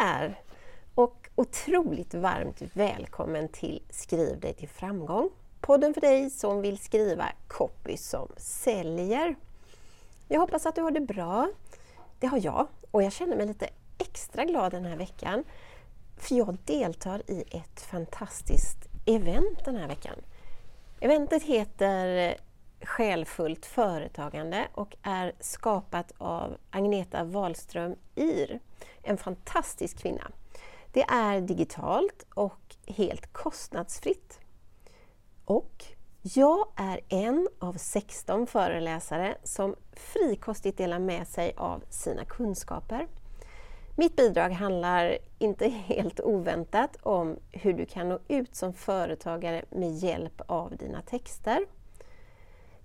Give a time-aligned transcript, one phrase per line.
[0.00, 0.40] där!
[0.94, 5.30] Och otroligt varmt välkommen till Skriv dig till framgång.
[5.60, 9.36] Podden för dig som vill skriva copy som säljer.
[10.28, 11.50] Jag hoppas att du har det bra.
[12.20, 13.68] Det har jag och jag känner mig lite
[13.98, 15.44] extra glad den här veckan
[16.16, 20.14] för jag deltar i ett fantastiskt event den här veckan.
[21.00, 22.36] Eventet heter
[22.82, 28.60] Själfullt företagande och är skapat av Agneta Wahlström Ir,
[29.02, 30.30] en fantastisk kvinna.
[30.92, 34.40] Det är digitalt och helt kostnadsfritt.
[35.44, 35.84] Och
[36.22, 43.06] jag är en av 16 föreläsare som frikostigt delar med sig av sina kunskaper.
[43.96, 49.90] Mitt bidrag handlar, inte helt oväntat, om hur du kan nå ut som företagare med
[49.94, 51.66] hjälp av dina texter.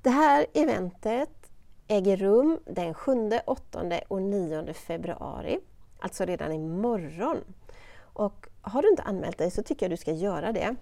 [0.03, 1.51] Det här eventet
[1.87, 5.59] äger rum den 7, 8 och 9 februari,
[5.99, 7.37] alltså redan imorgon.
[7.99, 10.75] Och har du inte anmält dig så tycker jag du ska göra det.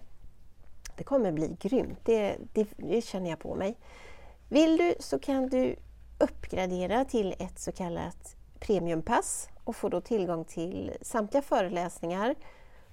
[0.98, 3.78] Det kommer bli grymt, det, det, det känner jag på mig.
[4.50, 5.76] Vill du så kan du
[6.20, 12.36] uppgradera till ett så kallat premiumpass och får då tillgång till samtliga föreläsningar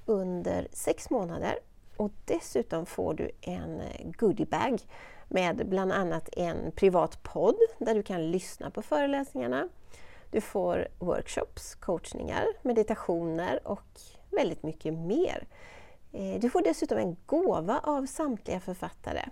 [0.06, 1.58] under sex månader.
[1.96, 3.82] Och dessutom får du en
[4.18, 4.80] goodiebag
[5.28, 9.68] med bland annat en privat podd där du kan lyssna på föreläsningarna.
[10.30, 15.46] Du får workshops, coachningar, meditationer och väldigt mycket mer.
[16.12, 19.24] Eh, du får dessutom en gåva av samtliga författare.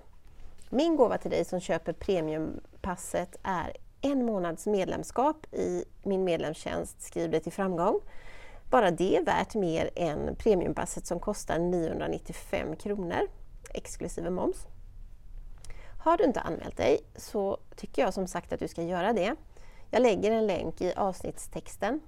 [0.70, 7.30] Min gåva till dig som köper premiumpasset är en månads medlemskap i min medlemstjänst Skriv
[7.30, 8.00] dig till framgång.
[8.70, 13.28] Bara det är värt mer än premiumpasset som kostar 995 kronor
[13.74, 14.66] exklusive moms.
[16.06, 19.36] Har du inte anmält dig så tycker jag som sagt att du ska göra det.
[19.90, 22.00] Jag lägger en länk i avsnittstexten.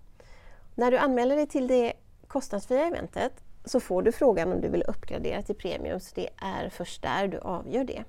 [0.75, 1.93] När du anmäler dig till det
[2.27, 3.33] kostnadsfria eventet
[3.65, 7.29] så får du frågan om du vill uppgradera till premium, så det är först där
[7.29, 8.05] du avgör det.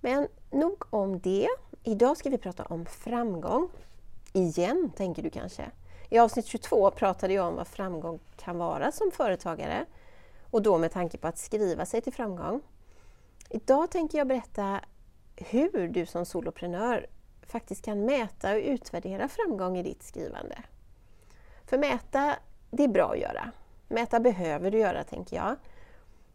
[0.00, 1.48] Men nog om det.
[1.82, 3.68] Idag ska vi prata om framgång.
[4.32, 5.70] Igen, tänker du kanske.
[6.08, 9.86] I avsnitt 22 pratade jag om vad framgång kan vara som företagare
[10.50, 12.62] och då med tanke på att skriva sig till framgång.
[13.52, 14.80] Idag tänker jag berätta
[15.36, 17.06] hur du som soloprenör
[17.42, 20.62] faktiskt kan mäta och utvärdera framgång i ditt skrivande.
[21.66, 22.36] För mäta,
[22.70, 23.50] det är bra att göra.
[23.88, 25.56] Mäta behöver du göra, tänker jag.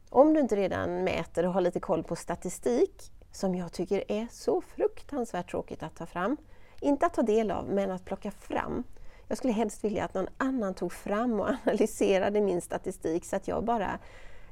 [0.09, 4.27] Om du inte redan mäter och har lite koll på statistik som jag tycker är
[4.31, 6.37] så fruktansvärt tråkigt att ta fram.
[6.81, 8.83] Inte att ta del av, men att plocka fram.
[9.27, 13.47] Jag skulle helst vilja att någon annan tog fram och analyserade min statistik så att
[13.47, 13.99] jag bara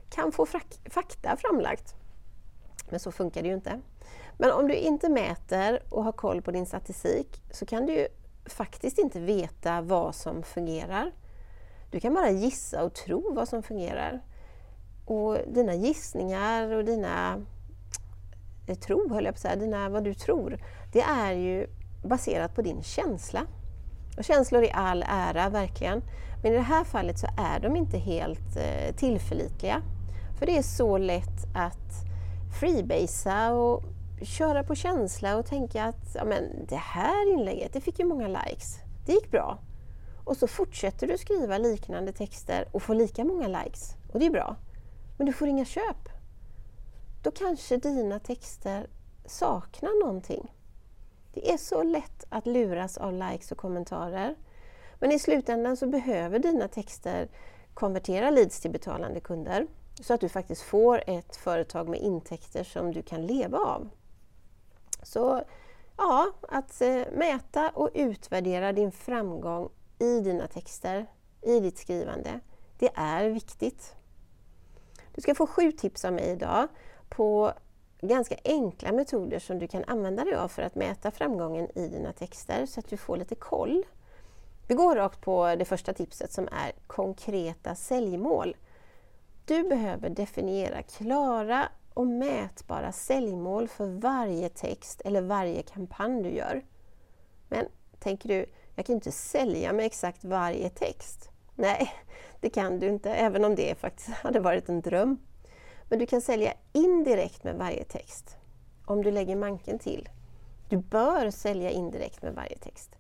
[0.09, 0.45] kan få
[0.89, 1.95] fakta framlagt.
[2.89, 3.79] Men så funkar det ju inte.
[4.37, 8.07] Men om du inte mäter och har koll på din statistik så kan du ju
[8.45, 11.11] faktiskt inte veta vad som fungerar.
[11.91, 14.21] Du kan bara gissa och tro vad som fungerar.
[15.05, 17.41] Och dina gissningar och dina
[18.67, 20.57] eh, tro, höll jag på att säga, dina, vad du tror,
[20.93, 21.67] det är ju
[22.03, 23.45] baserat på din känsla.
[24.17, 26.01] Och känslor i all ära, verkligen.
[26.43, 29.81] Men i det här fallet så är de inte helt eh, tillförlitliga.
[30.39, 32.12] För det är så lätt att
[32.59, 33.83] freebasea och
[34.21, 38.27] köra på känsla och tänka att ja, men det här inlägget, det fick ju många
[38.27, 38.77] likes.
[39.05, 39.59] Det gick bra.
[40.23, 43.95] Och så fortsätter du skriva liknande texter och får lika många likes.
[44.13, 44.55] Och det är bra.
[45.17, 46.09] Men du får inga köp
[47.23, 48.87] då kanske dina texter
[49.25, 50.53] saknar någonting.
[51.33, 54.35] Det är så lätt att luras av likes och kommentarer.
[54.99, 57.29] Men i slutändan så behöver dina texter
[57.73, 59.67] konvertera leads till betalande kunder
[60.01, 63.89] så att du faktiskt får ett företag med intäkter som du kan leva av.
[65.03, 65.43] Så
[65.97, 71.05] ja, att eh, mäta och utvärdera din framgång i dina texter,
[71.41, 72.39] i ditt skrivande,
[72.79, 73.95] det är viktigt.
[75.15, 76.67] Du ska få sju tips av mig idag
[77.09, 77.53] på
[78.01, 82.13] ganska enkla metoder som du kan använda dig av för att mäta framgången i dina
[82.13, 83.83] texter så att du får lite koll.
[84.67, 88.55] Vi går rakt på det första tipset som är konkreta säljmål.
[89.45, 96.65] Du behöver definiera klara och mätbara säljmål för varje text eller varje kampanj du gör.
[97.47, 97.65] Men
[97.99, 98.45] tänker du,
[98.75, 101.29] jag kan inte sälja med exakt varje text.
[101.55, 101.93] Nej,
[102.39, 105.17] det kan du inte, även om det faktiskt hade varit en dröm.
[105.89, 108.37] Men du kan sälja indirekt med varje text
[108.85, 110.09] om du lägger manken till.
[110.69, 112.95] Du bör sälja indirekt med varje text.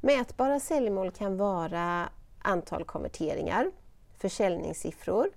[0.00, 2.08] Mätbara säljmål kan vara
[2.38, 3.70] antal konverteringar,
[4.18, 5.30] försäljningssiffror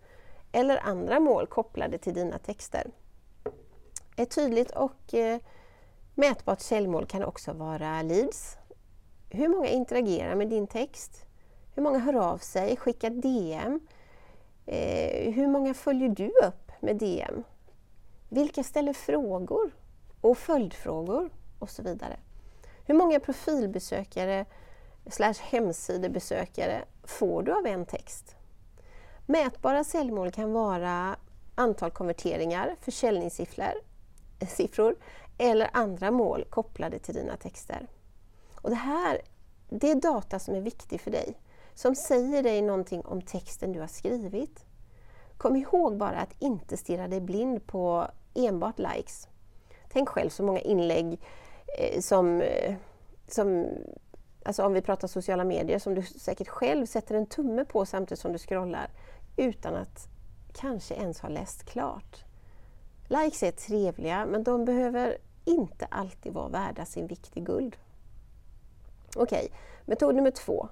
[0.52, 2.92] eller andra mål kopplade till dina texter.
[4.16, 5.40] Ett tydligt och eh,
[6.16, 8.58] mätbart säljmål kan också vara leads.
[9.30, 11.26] Hur många interagerar med din text?
[11.76, 13.80] Hur Hur många hör av sig, skickar DM?
[14.66, 17.44] Eh, hur många följer du upp med DM?
[18.30, 19.72] Vilka ställer frågor
[20.22, 22.20] och följdfrågor och så vidare?
[22.86, 24.46] Hur många profilbesökare
[25.10, 28.36] slash hemsidebesökare får du av en text?
[29.32, 31.16] Mätbara säljmål kan vara
[31.56, 33.74] antal konverteringar, försäljningssiffror
[34.48, 34.96] siffror,
[35.38, 37.88] eller andra mål kopplade till dina texter.
[38.56, 39.22] Och det här
[39.70, 41.38] det är data som är viktig för dig,
[41.74, 44.66] som säger dig någonting om texten du har skrivit.
[45.38, 49.28] Kom ihåg bara att inte stirra dig blind på enbart likes.
[49.90, 51.20] Tänk själv så många inlägg
[51.78, 52.76] eh, som, eh,
[53.28, 53.66] som
[54.46, 58.20] alltså om vi pratar sociala medier, som du säkert själv sätter en tumme på samtidigt
[58.20, 58.90] som du scrollar
[59.36, 60.08] utan att
[60.54, 62.24] kanske ens ha läst klart.
[63.08, 67.78] Likes är trevliga, men de behöver inte alltid vara värda sin vikt i guld.
[69.16, 69.58] Okej, okay.
[69.86, 70.70] metod nummer två.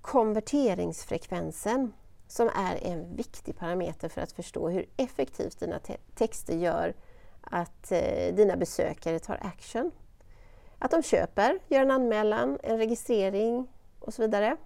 [0.00, 1.92] Konverteringsfrekvensen
[2.26, 6.94] som är en viktig parameter för att förstå hur effektivt dina te texter gör
[7.40, 9.90] att eh, dina besökare tar action.
[10.78, 13.68] Att de köper, gör en anmälan, en registrering
[14.00, 14.56] och så vidare.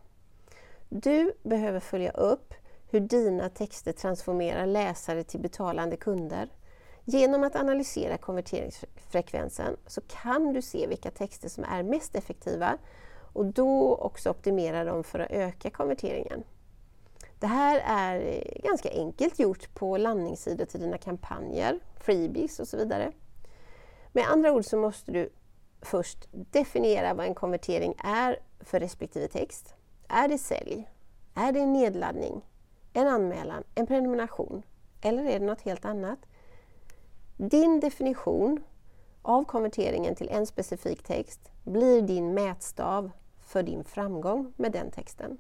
[0.89, 2.55] Du behöver följa upp
[2.91, 6.49] hur dina texter transformerar läsare till betalande kunder.
[7.05, 12.79] Genom att analysera konverteringsfrekvensen så kan du se vilka texter som är mest effektiva
[13.33, 16.45] och då också optimera dem för att öka konverteringen.
[17.39, 23.13] Det här är ganska enkelt gjort på landningssidor till dina kampanjer, freebies och så vidare.
[24.13, 25.33] Med andra ord så måste du
[25.83, 29.75] först definiera vad en konvertering är för respektive text.
[30.09, 30.89] Är det sälj?
[31.35, 32.43] Är det en nedladdning?
[32.93, 33.65] En anmälan?
[33.75, 34.63] En prenumeration?
[35.01, 36.19] Eller är det något helt annat?
[37.37, 38.63] Din definition
[39.23, 43.11] av konverteringen till en specifik text blir din mätstav
[43.41, 45.39] för din framgång med den texten.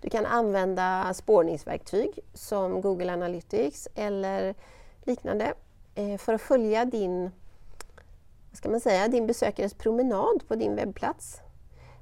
[0.00, 4.54] Du kan använda spårningsverktyg som Google Analytics eller
[5.02, 5.54] liknande
[5.94, 7.30] eh, för att följa din,
[8.50, 11.40] vad ska man säga, din besökares promenad på din webbplats.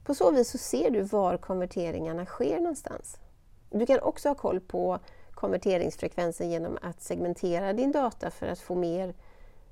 [0.04, 3.18] På så vis så ser du var konverteringarna sker någonstans.
[3.72, 4.98] Du kan också ha koll på
[5.34, 9.14] konverteringsfrekvensen genom att segmentera din data för att få mer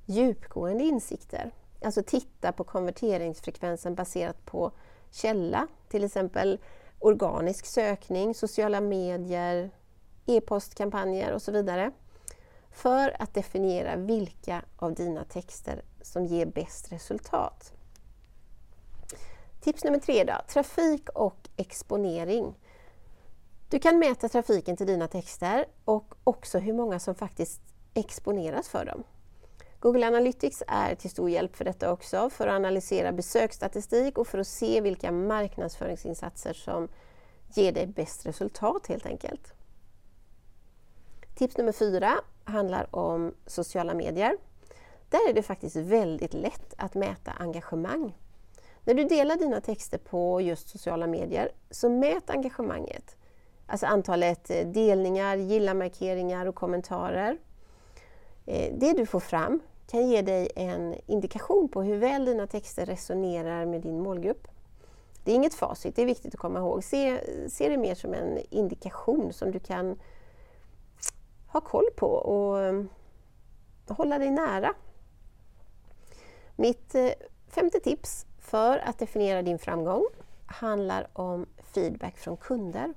[0.06, 1.50] djupgående insikter.
[1.84, 4.72] Alltså titta på konverteringsfrekvensen baserat på
[5.10, 6.58] källa, till exempel
[6.98, 9.70] organisk sökning, sociala medier,
[10.26, 11.90] e-postkampanjer och så vidare.
[12.70, 17.72] För att definiera vilka av dina texter som ger bäst resultat.
[19.60, 22.54] Tips nummer tre då, trafik och exponering.
[23.70, 27.60] Du kan mäta trafiken till dina texter och också hur många som faktiskt
[27.94, 29.04] exponeras för dem.
[29.80, 34.38] Google Analytics är till stor hjälp för detta också, för att analysera besöksstatistik och för
[34.38, 36.88] att se vilka marknadsföringsinsatser som
[37.54, 39.52] ger dig bäst resultat helt enkelt.
[41.34, 42.12] Tips nummer fyra
[42.44, 44.36] handlar om sociala medier.
[45.08, 48.16] Där är det faktiskt väldigt lätt att mäta engagemang.
[48.84, 53.16] När du delar dina texter på just sociala medier, så mät engagemanget.
[53.70, 57.38] Alltså antalet eh, delningar, gilla-markeringar och kommentarer.
[58.46, 62.86] Eh, det du får fram kan ge dig en indikation på hur väl dina texter
[62.86, 64.48] resonerar med din målgrupp.
[65.24, 66.84] Det är inget facit, det är viktigt att komma ihåg.
[66.84, 69.98] Se, se det mer som en indikation som du kan
[71.46, 72.82] ha koll på och eh,
[73.88, 74.74] hålla dig nära.
[76.56, 76.94] Mitt
[77.48, 80.04] femte tips för att definiera din framgång
[80.46, 82.94] handlar om feedback från kunder.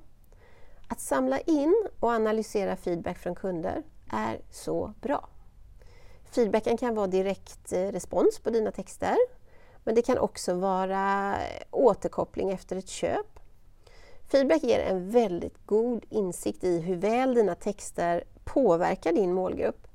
[0.93, 5.27] Att samla in och analysera feedback från kunder är så bra.
[6.23, 9.17] Feedbacken kan vara direkt eh, respons på dina texter,
[9.83, 13.39] men det kan också vara eh, återkoppling efter ett köp.
[14.31, 19.87] Feedback ger en väldigt god insikt i hur väl dina texter påverkar din målgrupp.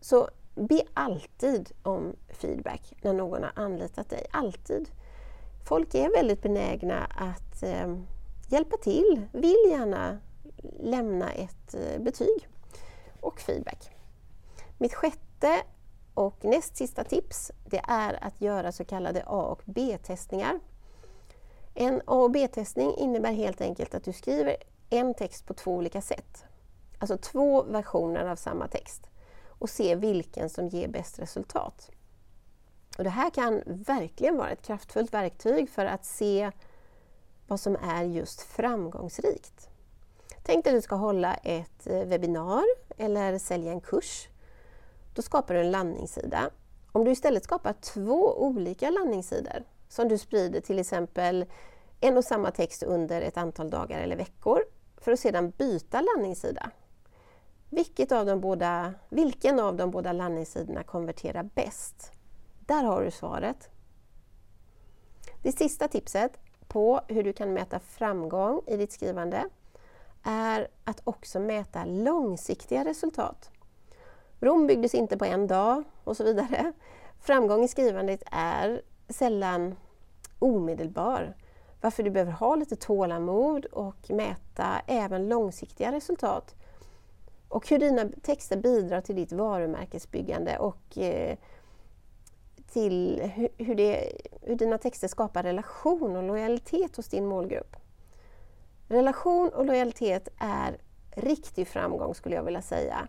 [0.00, 4.26] Så be alltid om feedback när någon har anlitat dig.
[4.30, 4.88] Alltid.
[5.68, 7.96] Folk är väldigt benägna att eh,
[8.48, 10.18] hjälpa till, vill gärna
[10.86, 12.48] lämna ett eh, betyg
[13.20, 13.90] och feedback.
[14.78, 15.62] Mitt sjätte
[16.14, 20.60] och näst sista tips det är att göra så kallade A och B-testningar.
[21.74, 24.56] En A och B-testning innebär helt enkelt att du skriver
[24.90, 26.44] en text på två olika sätt.
[26.98, 29.10] Alltså två versioner av samma text
[29.48, 31.90] och se vilken som ger bäst resultat.
[32.98, 36.50] Och det här kan verkligen vara ett kraftfullt verktyg för att se
[37.46, 39.70] vad som är just framgångsrikt.
[40.46, 42.64] Tänk dig att du ska hålla ett eh, webbinar
[42.96, 44.28] eller sälja en kurs.
[45.14, 46.50] Då skapar du en landningssida.
[46.92, 51.44] Om du istället skapar två olika landningssidor som du sprider till exempel
[52.00, 54.64] en och samma text under ett antal dagar eller veckor
[54.96, 56.70] för att sedan byta landningssida.
[57.70, 62.12] Vilket av de båda, vilken av de båda landningssidorna konverterar bäst?
[62.60, 63.70] Där har du svaret.
[65.42, 66.32] Det sista tipset
[66.68, 69.44] på hur du kan mäta framgång i ditt skrivande
[70.26, 73.50] är att också mäta långsiktiga resultat.
[74.40, 76.72] Rom byggdes inte på en dag och så vidare.
[77.20, 79.74] Framgång i skrivandet är sällan
[80.38, 81.34] omedelbar
[81.80, 86.54] varför du behöver ha lite tålamod och mäta även långsiktiga resultat.
[87.48, 91.36] Och hur dina texter bidrar till ditt varumärkesbyggande och eh,
[92.72, 93.20] till
[93.56, 97.76] hur, det, hur dina texter skapar relation och lojalitet hos din målgrupp.
[98.88, 100.78] Relation och lojalitet är
[101.10, 103.08] riktig framgång skulle jag vilja säga.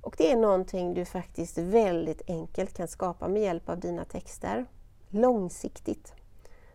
[0.00, 4.66] Och det är någonting du faktiskt väldigt enkelt kan skapa med hjälp av dina texter.
[5.08, 6.12] Långsiktigt.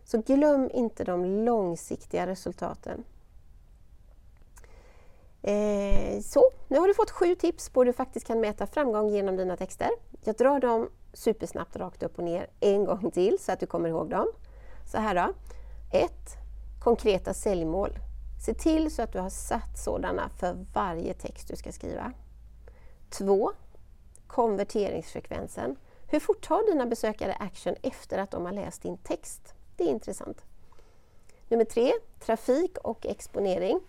[0.03, 3.03] Så glöm inte de långsiktiga resultaten.
[5.41, 9.09] Eh, så, nu har du fått sju tips på hur du faktiskt kan mäta framgång
[9.09, 9.89] genom dina texter.
[10.23, 13.89] Jag drar dem supersnabbt rakt upp och ner en gång till så att du kommer
[13.89, 14.27] ihåg dem.
[14.91, 15.33] Så här då.
[15.91, 16.11] 1.
[16.83, 18.08] Konkreta säljmål.
[18.39, 22.13] Se till så att du har satt sådana för varje text du ska skriva.
[23.09, 23.51] 2.
[24.27, 25.75] Konverteringsfrekvensen.
[26.07, 29.53] Hur fort tar dina besökare action efter att de har läst din text?
[29.75, 30.41] Det är intressant.
[31.47, 31.91] Nummer 3.
[32.19, 33.79] trafik och exponering.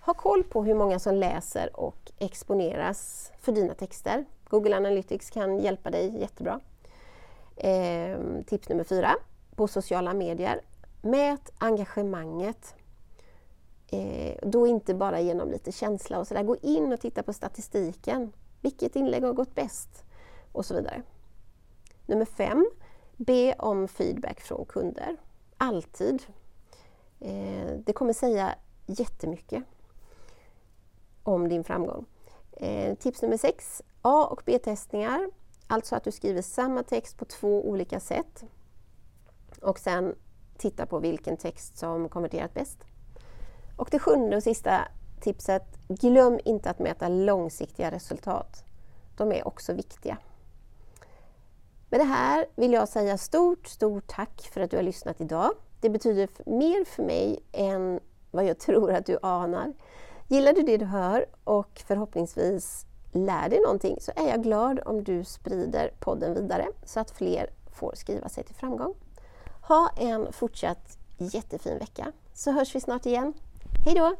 [0.00, 4.24] Ha koll på hur många som läser och exponeras för dina texter.
[4.48, 6.60] Google Analytics kan hjälpa dig jättebra.
[7.56, 9.14] Eh, tips nummer 4.
[9.56, 10.60] på sociala medier.
[11.02, 12.74] Mät engagemanget.
[13.90, 16.42] Eh, då inte bara genom lite känsla och sådär.
[16.42, 18.32] Gå in och titta på statistiken.
[18.60, 20.04] Vilket inlägg har gått bäst?
[20.52, 21.02] Och så vidare.
[22.06, 22.70] Nummer fem,
[23.16, 25.16] be om feedback från kunder.
[25.56, 26.22] Alltid.
[27.20, 28.54] Eh, det kommer säga
[28.86, 29.64] jättemycket
[31.22, 32.06] om din framgång.
[32.52, 35.30] Eh, tips nummer sex, A och B-testningar.
[35.66, 38.44] Alltså att du skriver samma text på två olika sätt
[39.62, 40.14] och sen
[40.58, 42.78] titta på vilken text som konverterat bäst.
[43.76, 44.88] Och det sjunde och sista
[45.20, 48.64] tipset, glöm inte att mäta långsiktiga resultat.
[49.16, 50.18] De är också viktiga.
[51.90, 55.50] Med det här vill jag säga stort, stort tack för att du har lyssnat idag.
[55.80, 59.72] Det betyder mer för mig än vad jag tror att du anar.
[60.28, 65.04] Gillar du det du hör och förhoppningsvis lär dig någonting så är jag glad om
[65.04, 68.94] du sprider podden vidare så att fler får skriva sig till framgång.
[69.68, 73.32] Ha en fortsatt jättefin vecka så hörs vi snart igen.
[73.84, 74.16] Hej då!